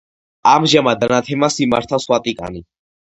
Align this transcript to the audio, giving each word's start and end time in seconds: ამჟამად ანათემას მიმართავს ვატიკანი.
ამჟამად 0.51 1.05
ანათემას 1.07 1.57
მიმართავს 1.59 2.09
ვატიკანი. 2.13 2.63